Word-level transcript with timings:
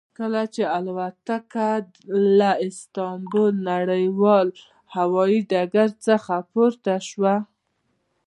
کله 0.17 0.41
چې 0.53 0.63
الوتکه 0.77 1.69
له 2.39 2.51
استانبول 2.67 3.53
نړیوال 3.71 4.47
هوایي 4.95 5.39
ډګر 5.51 5.89
څخه 6.05 6.33
پورته 6.51 6.93
شوه. 7.09 7.35